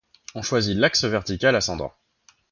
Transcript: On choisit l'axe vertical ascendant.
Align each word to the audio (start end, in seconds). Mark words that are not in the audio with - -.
On 0.33 0.41
choisit 0.41 0.75
l'axe 0.75 1.03
vertical 1.03 1.55
ascendant. 1.55 1.93